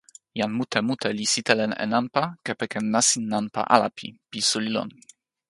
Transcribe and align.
jan 0.39 0.51
mute 0.57 0.79
mute 0.87 1.09
li 1.17 1.25
sitelen 1.33 1.71
e 1.83 1.85
nanpa 1.93 2.23
kepeken 2.45 2.85
nasin 2.93 3.23
nanpa 3.31 3.61
Alapi 3.75 4.07
pi 4.29 4.39
suli 4.49 4.69
lon. 4.75 4.89